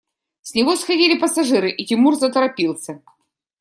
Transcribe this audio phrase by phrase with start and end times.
[0.41, 3.03] С него сходили пассажиры, и Тимур заторопился.